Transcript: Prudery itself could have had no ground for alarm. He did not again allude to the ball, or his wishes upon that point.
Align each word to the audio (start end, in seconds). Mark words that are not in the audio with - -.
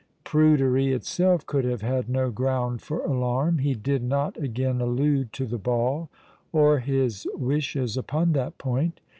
Prudery 0.23 0.91
itself 0.93 1.45
could 1.45 1.63
have 1.63 1.83
had 1.83 2.09
no 2.09 2.31
ground 2.31 2.81
for 2.81 3.01
alarm. 3.05 3.59
He 3.59 3.75
did 3.75 4.01
not 4.01 4.35
again 4.35 4.81
allude 4.81 5.31
to 5.33 5.45
the 5.45 5.59
ball, 5.59 6.09
or 6.51 6.79
his 6.79 7.27
wishes 7.35 7.95
upon 7.97 8.31
that 8.31 8.57
point. 8.57 8.99